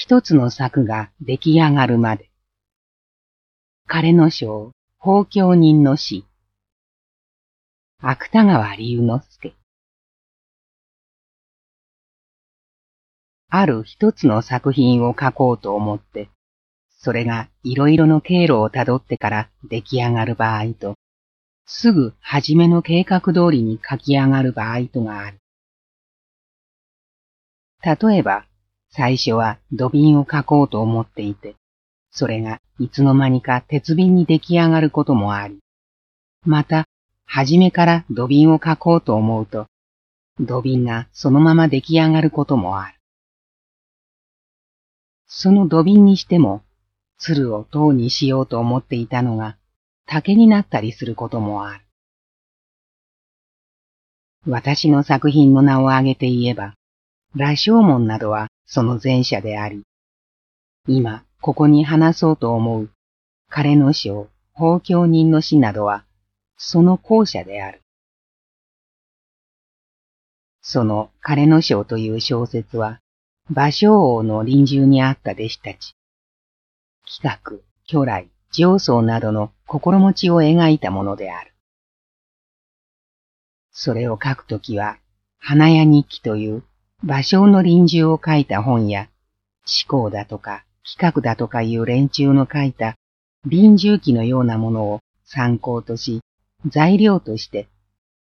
[0.00, 2.30] 一つの作が出来上がるまで。
[3.88, 6.24] 彼の章、法教人の死。
[8.00, 9.54] 芥川龍之介。
[13.48, 16.28] ある一つの作品を書こうと思って、
[16.90, 20.94] それがいろいろの経路をたどってから出来上がる場合と、
[21.66, 25.38] すぐ初めの計画通りに書き上がる場合とがある。
[27.82, 28.47] 例えば、
[28.90, 31.56] 最初は土瓶を書こうと思っていて、
[32.10, 35.58] それがいつの間にか鉄瓶に出来上がることもあり、
[36.44, 36.86] また、
[37.26, 39.66] 初めから土瓶を書こうと思うと、
[40.40, 42.94] 土瓶がそのまま出来上がることもある。
[45.26, 46.62] その土瓶にしても、
[47.18, 49.58] 鶴を塔にしようと思っていたのが、
[50.06, 51.84] 竹になったりすることもある。
[54.46, 56.77] 私の作品の名を挙げて言えば、
[57.34, 59.82] 羅生門などはその前者であり、
[60.86, 62.90] 今ここに話そうと思う
[63.48, 66.04] 彼の章、法教人の死などは
[66.56, 67.82] その後者である。
[70.60, 73.00] その彼の章という小説は、
[73.50, 75.94] 芭蕉王の臨終にあった弟子たち、
[77.06, 81.54] 企画、巨来、上層などの心持ちを描いたものである。
[83.70, 84.98] それを書くときは、
[85.38, 86.64] 花屋日記という
[87.04, 89.08] 芭蕉の臨終を書いた本や、
[89.66, 92.96] 思考だとか企画だとかいう連中の書いた
[93.46, 96.20] 臨終記のようなものを参考とし、
[96.66, 97.68] 材料として、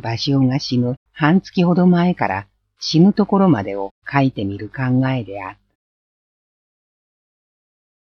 [0.00, 2.46] 芭蕉が死ぬ半月ほど前から
[2.80, 5.58] 死ぬところまでを書いてみる考えである。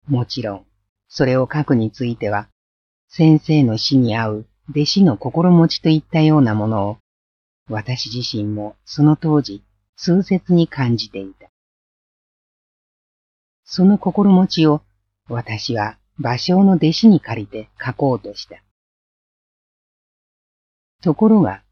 [0.08, 0.66] もちろん、
[1.08, 2.48] それを書くについては、
[3.08, 6.98] 先生の死に合う弟子の心持ちといったようなものを、
[7.70, 9.62] 私自身もその当時、
[9.96, 11.48] 痛切に感じていた。
[13.64, 14.82] その心持ちを
[15.28, 18.62] 私は芭蕉の弟子に借りて書こうとした。
[21.02, 21.62] ところが、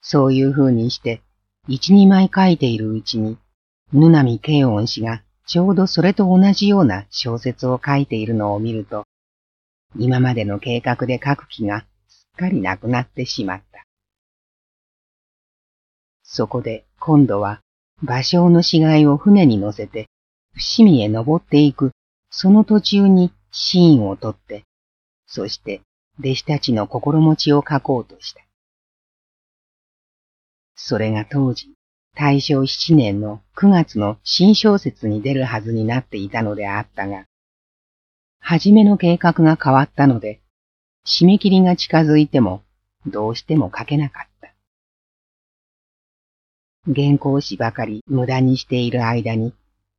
[0.00, 1.22] そういう風にして
[1.68, 3.38] 一二枚書いているうちに、
[3.92, 9.04] ぬなみけいおん氏がちょうどそれと同じような小説を書いているのを見ると、
[9.96, 13.84] 今までの計画で書く気がすっかりなくなってしまった。
[16.22, 17.60] そこで今度は
[18.02, 20.08] 芭蕉の死骸を船に乗せて
[20.54, 21.92] 伏見へ登っていく
[22.30, 24.64] その途中にシーンをとって、
[25.26, 25.80] そして
[26.20, 28.42] 弟子たちの心持ちを書こうとした。
[30.74, 31.72] それが当時、
[32.14, 37.24] 大正七年の九月の新小説に出るはずになっていたのであったが、
[38.38, 40.40] 初めの計画が変わったので、
[41.06, 42.62] 締め切りが近づいても、
[43.06, 44.25] どうしても書けなかった。
[46.86, 49.54] 原稿紙ばかり無駄にしている間に、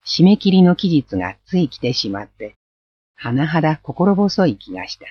[0.05, 2.55] 締め切りの期日がつい来てしまって、
[3.21, 5.05] 甚だ心細い気がした。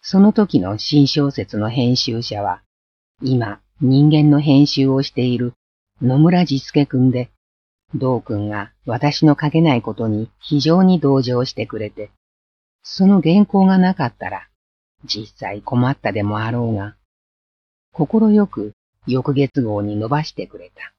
[0.00, 2.62] その時の新小説の編集者は、
[3.22, 5.54] 今、人間の編集をしている
[6.00, 7.30] 野村実介くんで、
[7.94, 12.10] 道くんが私の書けないことに非常に同情してくれて、
[12.82, 14.48] その原稿がなかったら、
[15.04, 16.96] 実際困ったでもあろうが、
[17.92, 18.72] 心よく
[19.08, 20.92] 翌月号に伸ばしてくれた。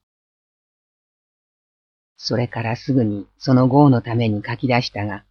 [2.16, 5.24] それからすぐにその号のために書き出したが、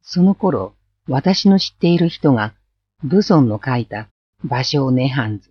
[0.00, 0.74] その頃、
[1.08, 2.54] 私の知っている人が、
[3.02, 4.08] 武尊の書いた
[4.46, 5.50] 芭蕉涅槃図、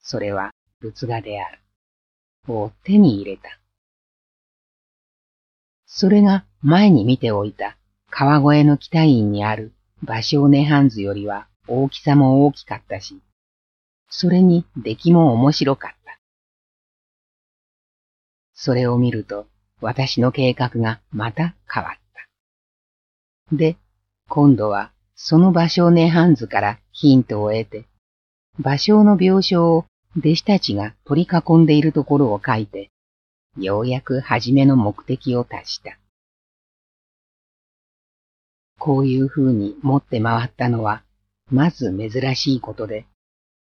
[0.00, 1.58] それは仏画である。
[2.48, 3.58] を手に入れた。
[5.86, 7.76] それが前に見ておいた
[8.10, 9.72] 川越の北院にある
[10.04, 13.20] 芭蕉涅槃図よりは大きさも大きかったし、
[14.08, 16.18] それに出来も面白かった。
[18.54, 19.46] それを見ると
[19.80, 21.92] 私の計画がまた変わっ
[23.50, 23.56] た。
[23.56, 23.76] で、
[24.28, 27.84] 今度はその芭蕉涅槃図からヒントを得て、
[28.60, 29.84] 芭蕉の描写を
[30.16, 32.90] 弟子たちが取り囲んでいるところを書いて、
[33.58, 35.98] ようやく初めの目的を達した。
[38.78, 41.02] こういう風に持って回ったのは、
[41.50, 43.06] まず珍しいことで、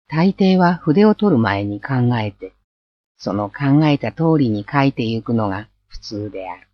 [0.08, 2.52] 大抵は筆を取る前に考えて、
[3.18, 6.68] その考えた通りに書いてゆくのが普通である。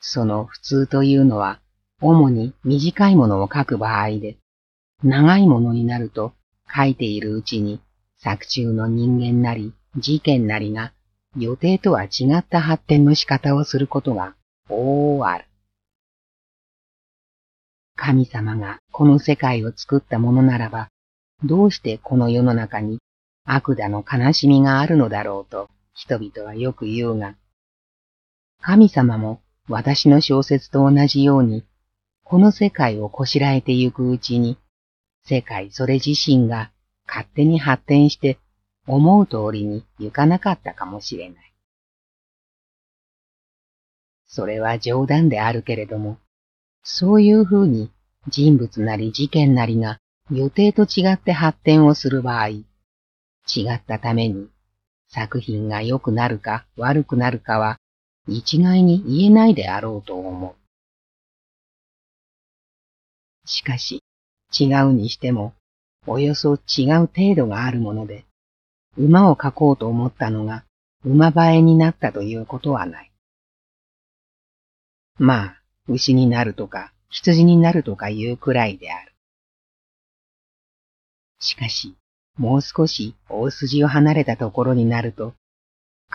[0.00, 1.60] その普通というのは、
[2.00, 4.36] 主に短いものを書く場合で、
[5.02, 6.32] 長いものになると
[6.72, 7.80] 書いているうちに
[8.18, 10.92] 作中の人間なり事件なりが
[11.36, 14.34] 予定とは違った発展の仕方をすることが
[14.68, 15.44] 大ある。
[17.96, 20.88] 神様がこの世界を作ったものならば、
[21.44, 22.98] どうしてこの世の中に
[23.44, 27.34] 悪だの悲しみがあるのだろうと人々はよく言うが、
[28.60, 31.64] 神様も私の小説と同じように、
[32.24, 34.58] この世界をこしらえてゆくうちに、
[35.24, 36.70] 世界それ自身が
[37.06, 38.38] 勝手に発展して
[38.86, 41.54] 思う通りに行かなかったかもしれない。
[44.26, 46.18] それは冗談であるけれども、
[46.84, 47.90] そういうふうに
[48.28, 49.98] 人物なり事件なりが
[50.30, 52.64] 予定と違って発展をする場合、違
[53.72, 54.48] ったために
[55.08, 57.78] 作品が良くなるか悪くなるかは
[58.26, 60.54] 一概に言えないであろうと思う。
[63.48, 64.02] しかし、
[64.58, 65.54] 違うにしても、
[66.06, 68.26] およそ違う程度があるもので、
[68.98, 70.64] 馬を描こうと思ったのが
[71.04, 73.10] 馬映えになったということはない。
[75.18, 79.07] まあ、牛になるとか、羊になるとかいうくらいである。
[81.40, 81.96] しかし、
[82.36, 85.34] もう少し大筋を離れたところになると、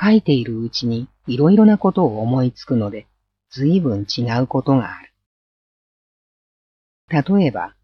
[0.01, 3.07] 書いているうちにいろいろなことを思いつくので、
[3.51, 5.13] 随分違うことがある。
[7.37, 7.75] 例えば、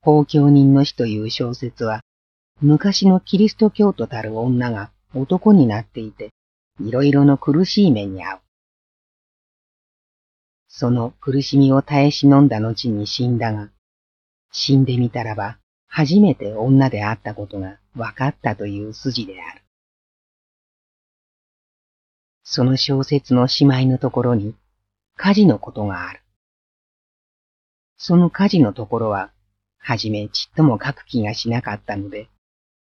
[0.00, 2.02] 公共人の死という小説は、
[2.60, 6.30] 昔のキリスト教徒たる女が男になっていて、
[6.80, 8.40] いろいろの苦しい目に遭う。
[10.68, 13.68] その苦しみを耐え忍んだ後に死んだが、
[14.50, 15.58] 死んでみたらば、
[15.94, 19.62] 初めて女であったことが分かったという筋である。
[22.44, 24.54] その小説のしまいのところに
[25.18, 26.20] 火事のことがある。
[27.98, 29.32] その火事のところは、
[29.76, 32.28] はじめちっとも書く気がしなかったので、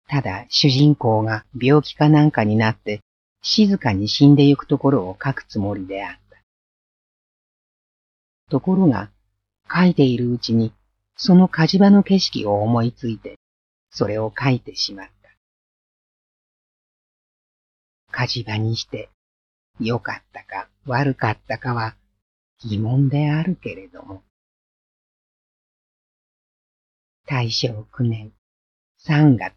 [0.07, 3.01] ただ主人公が病気かなんかになって
[3.43, 6.41] 静かに死んでゆくところを書くつもりであった。
[8.49, 9.11] ところが、
[9.71, 10.71] 書いているうちに
[11.17, 13.37] その火事場の景色を思いついて、
[13.89, 15.13] それを書いてしまった。
[18.11, 19.09] 火事場にして、
[19.79, 21.95] 良かったか悪かったかは
[22.63, 24.23] 疑問であるけれども。
[27.25, 28.31] 大正九年
[28.97, 29.53] 三月